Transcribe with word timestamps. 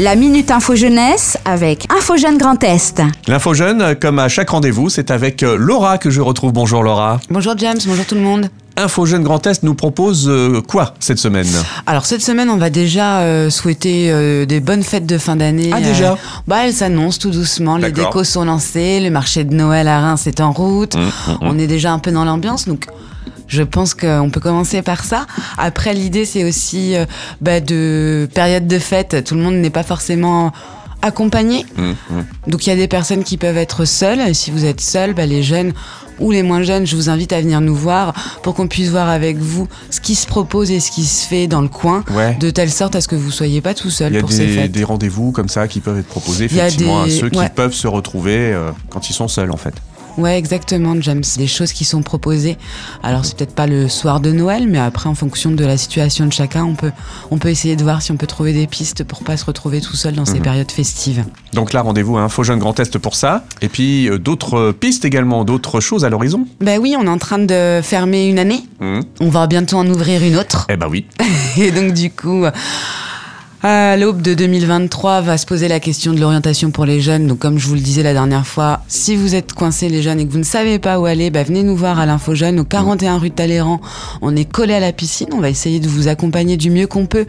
La 0.00 0.16
Minute 0.16 0.50
Info 0.50 0.74
Jeunesse 0.74 1.38
avec 1.44 1.86
Info 1.88 2.16
Jeune 2.16 2.36
Grand 2.36 2.62
Est. 2.64 3.00
L'info 3.28 3.54
jeune, 3.54 3.94
comme 3.94 4.18
à 4.18 4.28
chaque 4.28 4.50
rendez-vous, 4.50 4.88
c'est 4.88 5.12
avec 5.12 5.44
euh, 5.44 5.56
Laura 5.56 5.98
que 5.98 6.10
je 6.10 6.20
retrouve. 6.20 6.52
Bonjour 6.52 6.82
Laura. 6.82 7.20
Bonjour 7.30 7.56
James, 7.58 7.78
bonjour 7.86 8.04
tout 8.04 8.16
le 8.16 8.20
monde. 8.20 8.48
Info 8.76 9.06
Jeune 9.06 9.22
Grand 9.22 9.46
Est 9.46 9.62
nous 9.62 9.74
propose 9.76 10.28
euh, 10.28 10.60
quoi 10.66 10.94
cette 10.98 11.18
semaine? 11.18 11.46
Alors 11.86 12.06
cette 12.06 12.22
semaine, 12.22 12.50
on 12.50 12.56
va 12.56 12.70
déjà 12.70 13.20
euh, 13.20 13.50
souhaiter 13.50 14.10
euh, 14.10 14.46
des 14.46 14.58
bonnes 14.58 14.82
fêtes 14.82 15.06
de 15.06 15.16
fin 15.16 15.36
d'année. 15.36 15.70
Ah, 15.72 15.80
déjà? 15.80 16.12
Euh, 16.14 16.16
Bah, 16.48 16.66
elles 16.66 16.72
s'annoncent 16.74 17.20
tout 17.20 17.30
doucement. 17.30 17.76
Les 17.76 17.92
décos 17.92 18.24
sont 18.24 18.44
lancés, 18.44 18.98
le 18.98 19.10
marché 19.10 19.44
de 19.44 19.54
Noël 19.54 19.86
à 19.86 20.00
Reims 20.00 20.26
est 20.26 20.40
en 20.40 20.50
route. 20.50 20.96
Mmh, 20.96 21.00
mmh, 21.02 21.36
On 21.42 21.56
est 21.56 21.68
déjà 21.68 21.92
un 21.92 22.00
peu 22.00 22.10
dans 22.10 22.24
l'ambiance, 22.24 22.66
donc. 22.66 22.86
Je 23.46 23.62
pense 23.62 23.94
qu'on 23.94 24.30
peut 24.32 24.40
commencer 24.40 24.82
par 24.82 25.04
ça. 25.04 25.26
Après, 25.58 25.92
l'idée, 25.94 26.24
c'est 26.24 26.44
aussi 26.44 26.96
euh, 26.96 27.04
bah, 27.40 27.60
de 27.60 28.28
période 28.34 28.66
de 28.66 28.78
fête. 28.78 29.22
Tout 29.24 29.34
le 29.34 29.42
monde 29.42 29.54
n'est 29.56 29.70
pas 29.70 29.82
forcément 29.82 30.52
accompagné. 31.02 31.66
Hum, 31.76 31.94
hum. 32.10 32.24
Donc 32.46 32.66
il 32.66 32.70
y 32.70 32.72
a 32.72 32.76
des 32.76 32.88
personnes 32.88 33.24
qui 33.24 33.36
peuvent 33.36 33.58
être 33.58 33.84
seules. 33.84 34.20
Et 34.20 34.34
si 34.34 34.50
vous 34.50 34.64
êtes 34.64 34.80
seul, 34.80 35.12
bah, 35.14 35.26
les 35.26 35.42
jeunes 35.42 35.72
ou 36.20 36.30
les 36.30 36.42
moins 36.42 36.62
jeunes, 36.62 36.86
je 36.86 36.96
vous 36.96 37.10
invite 37.10 37.32
à 37.32 37.40
venir 37.40 37.60
nous 37.60 37.74
voir 37.74 38.14
pour 38.42 38.54
qu'on 38.54 38.68
puisse 38.68 38.88
voir 38.88 39.08
avec 39.08 39.36
vous 39.36 39.68
ce 39.90 40.00
qui 40.00 40.14
se 40.14 40.26
propose 40.26 40.70
et 40.70 40.78
ce 40.80 40.90
qui 40.90 41.04
se 41.04 41.26
fait 41.26 41.46
dans 41.48 41.60
le 41.60 41.68
coin, 41.68 42.04
Ouais. 42.14 42.36
de 42.40 42.50
telle 42.50 42.70
sorte 42.70 42.94
à 42.94 43.00
ce 43.00 43.08
que 43.08 43.16
vous 43.16 43.32
soyez 43.32 43.60
pas 43.60 43.74
tout 43.74 43.88
Il 43.88 43.92
seul 43.92 44.14
y 44.14 44.16
a 44.16 44.20
pour 44.20 44.30
ces 44.32 44.46
des, 44.46 44.52
fêtes. 44.54 44.72
des 44.72 44.84
rendez-vous 44.84 45.32
comme 45.32 45.48
ça 45.48 45.66
qui 45.68 45.80
peuvent 45.80 45.98
être 45.98 46.06
proposés 46.06 46.46
Il 46.50 46.56
y 46.56 46.60
a 46.60 46.68
effectivement 46.68 47.04
des- 47.04 47.16
à 47.16 47.20
ceux 47.20 47.30
qui 47.30 47.48
peuvent 47.54 47.74
se 47.74 47.88
retrouver 47.88 48.36
euh, 48.52 48.70
quand 48.90 49.10
ils 49.10 49.12
sont 49.12 49.28
seuls 49.28 49.50
en 49.50 49.56
fait. 49.56 49.74
Ouais, 50.16 50.38
exactement, 50.38 50.94
James. 51.00 51.22
Des 51.38 51.46
choses 51.46 51.72
qui 51.72 51.84
sont 51.84 52.02
proposées. 52.02 52.56
Alors 53.02 53.24
c'est 53.24 53.36
peut-être 53.36 53.54
pas 53.54 53.66
le 53.66 53.88
soir 53.88 54.20
de 54.20 54.30
Noël, 54.30 54.66
mais 54.68 54.78
après 54.78 55.08
en 55.08 55.14
fonction 55.14 55.50
de 55.50 55.64
la 55.64 55.76
situation 55.76 56.26
de 56.26 56.32
chacun, 56.32 56.64
on 56.64 56.74
peut 56.74 56.92
on 57.30 57.38
peut 57.38 57.48
essayer 57.48 57.74
de 57.76 57.82
voir 57.82 58.00
si 58.02 58.12
on 58.12 58.16
peut 58.16 58.26
trouver 58.26 58.52
des 58.52 58.66
pistes 58.66 59.02
pour 59.04 59.24
pas 59.24 59.36
se 59.36 59.44
retrouver 59.44 59.80
tout 59.80 59.96
seul 59.96 60.14
dans 60.14 60.24
ces 60.24 60.34
Mhm. 60.34 60.42
périodes 60.42 60.70
festives. 60.70 61.24
Donc 61.52 61.72
là, 61.72 61.82
rendez-vous 61.82 62.16
à 62.16 62.22
Info 62.22 62.44
Jeune 62.44 62.58
Grand 62.58 62.78
Est 62.78 62.96
pour 62.98 63.16
ça. 63.16 63.44
Et 63.60 63.68
puis 63.68 64.08
euh, 64.08 64.18
d'autres 64.18 64.72
pistes 64.72 65.04
également, 65.04 65.44
d'autres 65.44 65.80
choses 65.80 66.04
à 66.04 66.10
l'horizon. 66.10 66.46
Ben 66.60 66.78
oui, 66.80 66.94
on 66.98 67.04
est 67.04 67.08
en 67.08 67.18
train 67.18 67.38
de 67.38 67.80
fermer 67.82 68.28
une 68.28 68.38
année. 68.38 68.64
Hum. 68.80 69.02
On 69.20 69.28
va 69.30 69.46
bientôt 69.46 69.76
en 69.78 69.86
ouvrir 69.88 70.22
une 70.22 70.36
autre. 70.36 70.66
Eh 70.68 70.76
ben 70.76 70.86
oui. 70.88 71.06
Et 71.56 71.70
donc 71.70 71.92
du 71.92 72.10
coup, 72.10 72.44
à 73.66 73.96
l'aube 73.96 74.20
de 74.20 74.34
2023, 74.34 75.22
va 75.22 75.38
se 75.38 75.46
poser 75.46 75.68
la 75.68 75.80
question 75.80 76.12
de 76.12 76.20
l'orientation 76.20 76.70
pour 76.70 76.84
les 76.84 77.00
jeunes. 77.00 77.26
Donc 77.26 77.38
comme 77.38 77.58
je 77.58 77.66
vous 77.66 77.74
le 77.74 77.80
disais 77.80 78.02
la 78.02 78.12
dernière 78.12 78.46
fois, 78.46 78.82
si 78.88 79.16
vous 79.16 79.34
êtes 79.34 79.54
coincés 79.54 79.88
les 79.88 80.02
jeunes 80.02 80.20
et 80.20 80.26
que 80.26 80.32
vous 80.32 80.38
ne 80.38 80.44
savez 80.44 80.78
pas 80.78 81.00
où 81.00 81.06
aller, 81.06 81.30
bah, 81.30 81.42
venez 81.44 81.62
nous 81.62 81.74
voir 81.74 81.98
à 81.98 82.04
l'Info 82.04 82.34
Jeune 82.34 82.60
au 82.60 82.64
41 82.64 83.16
rue 83.16 83.30
de 83.30 83.34
Talleyrand. 83.34 83.80
On 84.20 84.36
est 84.36 84.44
collé 84.44 84.74
à 84.74 84.80
la 84.80 84.92
piscine. 84.92 85.28
On 85.32 85.40
va 85.40 85.48
essayer 85.48 85.80
de 85.80 85.88
vous 85.88 86.08
accompagner 86.08 86.58
du 86.58 86.70
mieux 86.70 86.86
qu'on 86.86 87.06
peut 87.06 87.24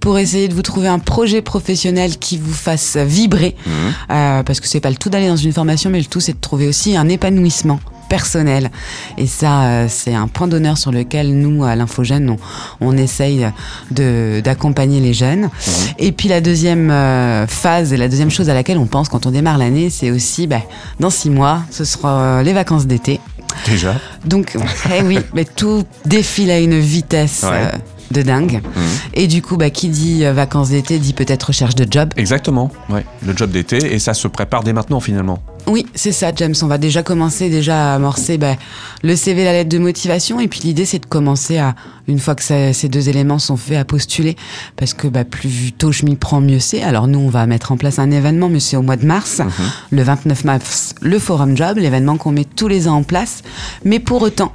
pour 0.00 0.18
essayer 0.18 0.48
de 0.48 0.54
vous 0.54 0.62
trouver 0.62 0.88
un 0.88 0.98
projet 0.98 1.42
professionnel 1.42 2.18
qui 2.18 2.38
vous 2.38 2.54
fasse 2.54 2.96
vibrer. 2.96 3.54
Hum. 3.64 3.72
Euh, 4.10 4.42
parce 4.42 4.58
que 4.58 4.66
c'est 4.66 4.80
pas 4.80 4.90
le 4.90 4.96
tout 4.96 5.10
d'aller 5.10 5.28
dans 5.28 5.36
une 5.36 5.52
formation, 5.52 5.90
mais 5.90 6.00
le 6.00 6.06
tout 6.06 6.18
c'est 6.18 6.32
de 6.32 6.40
trouver 6.40 6.66
aussi 6.66 6.96
un 6.96 7.08
épanouissement 7.08 7.78
personnel. 8.08 8.70
Et 9.16 9.26
ça, 9.26 9.62
euh, 9.64 9.86
c'est 9.88 10.14
un 10.14 10.28
point 10.28 10.48
d'honneur 10.48 10.78
sur 10.78 10.92
lequel 10.92 11.38
nous, 11.38 11.64
à 11.64 11.76
l'Infogène, 11.76 12.30
on, 12.30 12.36
on 12.80 12.96
essaye 12.96 13.46
de- 13.90 14.40
d'accompagner 14.42 15.00
les 15.00 15.12
jeunes. 15.14 15.50
Et 15.98 16.12
puis 16.12 16.28
la 16.28 16.40
deuxième 16.40 16.90
euh, 16.90 17.46
phase 17.46 17.92
et 17.92 17.96
la 17.96 18.08
deuxième 18.08 18.30
chose 18.30 18.48
à 18.50 18.54
laquelle 18.54 18.78
on 18.78 18.86
pense 18.86 19.08
quand 19.08 19.26
on 19.26 19.30
démarre 19.30 19.58
l'année, 19.58 19.90
c'est 19.90 20.10
aussi, 20.10 20.46
bah, 20.46 20.62
dans 21.00 21.10
six 21.10 21.30
mois, 21.30 21.62
ce 21.70 21.84
sera 21.84 22.20
euh, 22.20 22.42
les 22.42 22.52
vacances 22.52 22.86
d'été. 22.86 23.20
Déjà. 23.66 23.94
Donc, 24.24 24.56
eh 24.94 25.02
oui, 25.02 25.18
mais 25.34 25.44
tout 25.44 25.84
défile 26.04 26.50
à 26.50 26.58
une 26.60 26.78
vitesse 26.78 27.44
Ouais. 27.44 27.50
euh, 27.74 27.78
de 28.10 28.22
dingue. 28.22 28.60
Hum. 28.76 28.82
Et 29.14 29.26
du 29.26 29.42
coup, 29.42 29.56
bah, 29.56 29.70
qui 29.70 29.88
dit 29.88 30.24
euh, 30.24 30.32
vacances 30.32 30.70
d'été 30.70 30.98
dit 30.98 31.12
peut-être 31.12 31.44
recherche 31.44 31.74
de 31.74 31.86
job. 31.90 32.10
Exactement. 32.16 32.70
Ouais. 32.88 33.04
Le 33.26 33.36
job 33.36 33.50
d'été 33.50 33.94
et 33.94 33.98
ça 33.98 34.14
se 34.14 34.28
prépare 34.28 34.62
dès 34.64 34.72
maintenant 34.72 35.00
finalement. 35.00 35.40
Oui, 35.66 35.84
c'est 35.94 36.12
ça, 36.12 36.30
James. 36.34 36.54
On 36.62 36.66
va 36.66 36.78
déjà 36.78 37.02
commencer 37.02 37.50
déjà 37.50 37.92
à 37.92 37.94
amorcer 37.96 38.38
bah, 38.38 38.54
le 39.02 39.14
CV, 39.16 39.44
la 39.44 39.52
lettre 39.52 39.68
de 39.68 39.78
motivation. 39.78 40.40
Et 40.40 40.48
puis 40.48 40.60
l'idée, 40.60 40.86
c'est 40.86 40.98
de 41.00 41.04
commencer 41.06 41.58
à, 41.58 41.74
une 42.06 42.18
fois 42.18 42.34
que 42.34 42.42
ça- 42.42 42.72
ces 42.72 42.88
deux 42.88 43.10
éléments 43.10 43.38
sont 43.38 43.56
faits, 43.58 43.76
à 43.76 43.84
postuler. 43.84 44.36
Parce 44.76 44.94
que 44.94 45.08
bah, 45.08 45.24
plus 45.24 45.72
tôt 45.76 45.92
je 45.92 46.04
m'y 46.06 46.16
prends, 46.16 46.40
mieux 46.40 46.60
c'est. 46.60 46.82
Alors 46.82 47.06
nous, 47.06 47.18
on 47.18 47.28
va 47.28 47.46
mettre 47.46 47.72
en 47.72 47.76
place 47.76 47.98
un 47.98 48.10
événement, 48.10 48.48
mais 48.48 48.60
c'est 48.60 48.76
au 48.76 48.82
mois 48.82 48.96
de 48.96 49.04
mars. 49.04 49.40
Mhm. 49.40 49.50
Le 49.90 50.02
29 50.02 50.44
mars, 50.44 50.94
le 51.02 51.18
Forum 51.18 51.54
Job, 51.56 51.76
l'événement 51.76 52.16
qu'on 52.16 52.32
met 52.32 52.44
tous 52.46 52.68
les 52.68 52.88
ans 52.88 52.96
en 52.96 53.02
place. 53.02 53.42
Mais 53.84 53.98
pour 53.98 54.22
autant... 54.22 54.52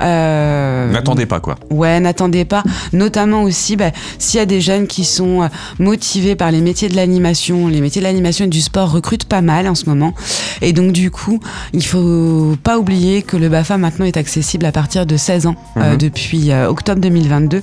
euh, 0.00 0.90
N'attendez 0.90 1.26
pas 1.26 1.40
quoi. 1.40 1.56
Ouais, 1.70 2.00
n'attendez 2.00 2.44
pas. 2.44 2.62
Notamment 2.92 3.42
aussi, 3.42 3.76
bah, 3.76 3.90
s'il 4.18 4.38
y 4.38 4.42
a 4.42 4.46
des 4.46 4.60
jeunes 4.60 4.86
qui 4.86 5.04
sont 5.04 5.42
euh, 5.42 5.48
motivés 5.78 6.36
par 6.36 6.50
les 6.50 6.60
métiers 6.60 6.88
de 6.88 6.96
l'animation, 6.96 7.68
les 7.68 7.80
métiers 7.80 8.00
de 8.00 8.06
l'animation 8.06 8.44
et 8.46 8.48
du 8.48 8.60
sport 8.60 8.90
recrutent 8.90 9.24
pas 9.26 9.40
mal 9.42 9.68
en 9.68 9.74
ce 9.74 9.86
moment. 9.86 10.14
Et 10.62 10.72
donc 10.72 10.92
du 10.92 11.10
coup, 11.10 11.40
il 11.72 11.84
faut 11.84 12.56
pas 12.62 12.78
oublier 12.78 13.22
que 13.22 13.36
le 13.36 13.48
BAFA 13.48 13.78
maintenant 13.78 14.04
est 14.06 14.16
accessible 14.16 14.66
à 14.66 14.72
partir 14.72 15.06
de 15.06 15.16
16 15.16 15.46
ans 15.46 15.56
euh, 15.76 15.92
Mhm. 15.92 15.96
depuis 15.98 16.52
octobre 16.52 17.00
2022. 17.00 17.62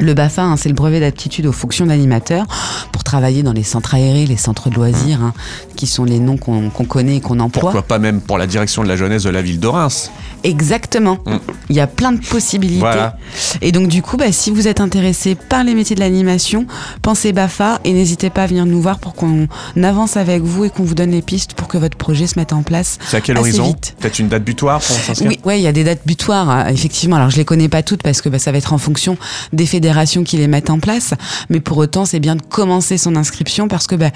Le 0.00 0.14
BAFA, 0.14 0.42
hein, 0.42 0.56
c'est 0.56 0.70
le 0.70 0.74
brevet 0.74 0.98
d'aptitude 0.98 1.46
aux 1.46 1.52
fonctions 1.52 1.84
d'animateur 1.84 2.46
pour 2.90 3.04
travailler 3.04 3.42
dans 3.42 3.52
les 3.52 3.62
centres 3.62 3.94
aérés, 3.94 4.24
les 4.24 4.38
centres 4.38 4.70
de 4.70 4.74
loisirs, 4.74 5.20
hein, 5.22 5.34
qui 5.76 5.86
sont 5.86 6.04
les 6.04 6.18
noms 6.18 6.38
qu'on 6.38 6.70
connaît 6.70 7.16
et 7.16 7.20
qu'on 7.20 7.38
emploie. 7.38 7.70
Pourquoi 7.70 7.82
pas 7.82 7.98
même 7.98 8.22
pour 8.22 8.38
la 8.38 8.46
direction 8.46 8.82
de 8.82 8.88
la 8.88 8.96
jeunesse 8.96 9.24
de 9.24 9.30
la 9.30 9.42
ville 9.42 9.60
de 9.60 9.66
Reims. 9.66 10.10
Exactement. 10.42 11.18
Mm. 11.26 11.36
Il 11.68 11.76
y 11.76 11.80
a 11.80 11.86
plein 11.86 12.12
de 12.12 12.20
possibilités. 12.20 12.80
Voilà. 12.80 13.18
Et 13.60 13.72
donc 13.72 13.88
du 13.88 14.00
coup, 14.00 14.16
bah, 14.16 14.32
si 14.32 14.50
vous 14.50 14.68
êtes 14.68 14.80
intéressé 14.80 15.34
par 15.34 15.64
les 15.64 15.74
métiers 15.74 15.94
de 15.96 16.00
l'animation, 16.00 16.66
pensez 17.02 17.32
BAFA 17.32 17.80
et 17.84 17.92
n'hésitez 17.92 18.30
pas 18.30 18.44
à 18.44 18.46
venir 18.46 18.64
nous 18.64 18.80
voir 18.80 18.98
pour 19.00 19.14
qu'on 19.14 19.48
avance 19.82 20.16
avec 20.16 20.42
vous 20.42 20.64
et 20.64 20.70
qu'on 20.70 20.84
vous 20.84 20.94
donne 20.94 21.10
les 21.10 21.22
pistes 21.22 21.52
pour 21.52 21.68
que 21.68 21.76
votre 21.76 21.98
projet 21.98 22.26
se 22.26 22.38
mette 22.38 22.54
en 22.54 22.62
place. 22.62 22.98
C'est 23.06 23.18
à 23.18 23.20
quel 23.20 23.36
Assez 23.36 23.58
horizon. 23.58 23.76
Peut-être 23.98 24.18
une 24.18 24.28
date 24.28 24.44
butoir 24.44 24.80
pour 24.80 24.96
s'inscrire 24.96 25.28
Oui, 25.28 25.38
ouais, 25.44 25.60
il 25.60 25.62
y 25.62 25.68
a 25.68 25.72
des 25.72 25.84
dates 25.84 26.06
butoirs, 26.06 26.48
hein, 26.48 26.68
effectivement. 26.68 27.16
Alors 27.16 27.28
je 27.28 27.36
les 27.36 27.44
connais 27.44 27.68
pas 27.68 27.82
toutes 27.82 28.02
parce 28.02 28.22
que 28.22 28.30
bah, 28.30 28.38
ça 28.38 28.50
va 28.50 28.58
être 28.58 28.72
en 28.72 28.78
fonction 28.78 29.18
des 29.52 29.66
fédérations 29.66 29.89
qui 30.24 30.36
les 30.36 30.48
mettent 30.48 30.70
en 30.70 30.78
place. 30.80 31.14
Mais 31.48 31.60
pour 31.60 31.78
autant, 31.78 32.04
c'est 32.04 32.20
bien 32.20 32.36
de 32.36 32.42
commencer 32.42 32.98
son 32.98 33.16
inscription 33.16 33.68
parce 33.68 33.86
que 33.86 33.94
bah, 33.96 34.10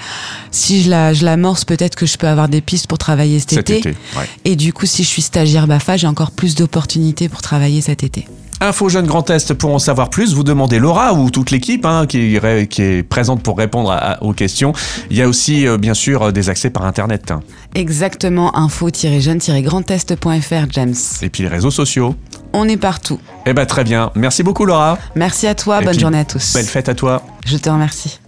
si 0.51 0.83
je 0.83 0.89
la, 0.89 1.13
je 1.13 1.23
l'amorce, 1.25 1.65
peut-être 1.65 1.95
que 1.95 2.05
je 2.05 2.17
peux 2.17 2.27
avoir 2.27 2.49
des 2.49 2.61
pistes 2.61 2.87
pour 2.87 2.97
travailler 2.97 3.39
cet, 3.39 3.49
Cet 3.51 3.69
été. 3.69 3.89
ouais. 3.89 4.29
Et 4.45 4.55
du 4.55 4.73
coup, 4.73 4.85
si 4.85 5.03
je 5.03 5.07
suis 5.07 5.21
stagiaire 5.21 5.67
BAFA, 5.67 5.97
j'ai 5.97 6.07
encore 6.07 6.31
plus 6.31 6.55
d'opportunités 6.55 7.29
pour 7.29 7.41
travailler 7.41 7.81
cet 7.81 8.03
été. 8.03 8.27
Info 8.61 8.87
Jeune 8.87 9.05
Grand 9.05 9.29
Est 9.29 9.53
pour 9.53 9.73
en 9.75 9.79
savoir 9.79 10.09
plus, 10.09 10.33
vous 10.33 10.45
demandez 10.45 10.79
Laura 10.79 11.13
ou 11.13 11.29
toute 11.29 11.51
l'équipe 11.51 11.85
hein, 11.85 12.05
qui, 12.07 12.37
est 12.37 13.03
présente 13.03 13.43
pour 13.43 13.57
répondre 13.57 13.91
à- 13.91 13.97
à- 14.13 14.23
aux 14.23 14.31
questions. 14.31 14.71
Il 15.11 15.17
y 15.17 15.21
a 15.21 15.27
aussi 15.27 15.67
euh, 15.67 15.77
bien 15.77 15.93
sûr 15.93 16.21
euh, 16.23 16.31
des 16.31 16.49
accès 16.49 16.69
par 16.69 16.85
internet. 16.85 17.33
Exactement, 17.75 18.55
info-jeune-grandest.fr, 18.57 20.65
James. 20.71 20.95
et 21.21 21.29
puis 21.29 21.43
les 21.43 21.49
réseaux 21.49 21.69
sociaux. 21.71 22.15
On 22.57 22.67
est 22.69 22.77
partout. 22.77 23.19
Eh 23.45 23.53
ben 23.53 23.65
très 23.65 23.83
bien, 23.83 24.11
merci 24.15 24.41
beaucoup 24.41 24.65
Laura. 24.65 24.97
Merci 25.15 25.45
à 25.45 25.55
toi, 25.55 25.81
Et 25.81 25.85
bonne 25.85 25.99
journée 25.99 26.19
à 26.19 26.25
tous. 26.25 26.53
Belle 26.53 26.65
fête 26.65 26.89
à 26.89 26.95
toi. 26.95 27.21
Je 27.45 27.57
te 27.57 27.69
remercie. 27.69 28.19